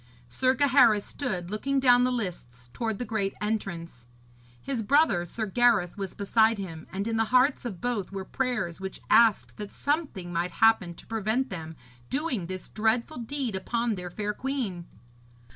[0.29, 4.07] Sir Gaheris stood looking down the lists towards the great entrance.
[4.59, 8.81] His brother, Sir Gareth, was beside him, and in the hearts of both were prayers
[8.81, 11.75] which asked that something might happen to prevent them
[12.09, 14.87] doing this dreadful deed upon their fair queen.